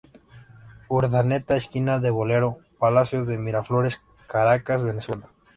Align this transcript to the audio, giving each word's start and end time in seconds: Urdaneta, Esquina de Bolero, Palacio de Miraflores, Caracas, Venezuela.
Urdaneta, 0.89 1.55
Esquina 1.57 1.99
de 1.99 2.09
Bolero, 2.09 2.57
Palacio 2.79 3.23
de 3.25 3.37
Miraflores, 3.37 4.01
Caracas, 4.25 4.81
Venezuela. 4.81 5.27